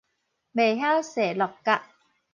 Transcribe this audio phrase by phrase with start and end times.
[0.03, 0.03] 袂
[0.79, 1.83] 曉踅鹿角